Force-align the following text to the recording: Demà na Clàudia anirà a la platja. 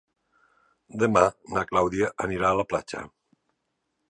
Demà 1.03 1.23
na 1.57 1.65
Clàudia 1.73 2.11
anirà 2.27 2.51
a 2.51 2.59
la 2.63 2.67
platja. 2.73 3.05